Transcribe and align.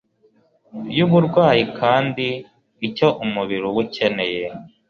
y’uburwayi, 0.97 1.63
kandi 1.79 2.27
icyo 2.87 3.07
umubiri 3.23 3.63
uba 3.69 3.79
ukeneye 3.85 4.43